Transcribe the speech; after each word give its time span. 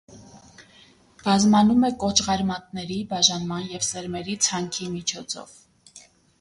Բազմանում 1.25 1.85
է 1.89 1.91
կոճղարմատների 2.05 2.99
բաժանման 3.13 3.69
և 3.77 3.87
սերմերի 3.91 4.37
ցանքի 4.49 4.93
միջոցով։ 4.99 5.57